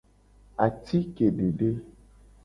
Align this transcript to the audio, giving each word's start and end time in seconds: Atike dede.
Atike 0.65 1.27
dede. 1.37 1.69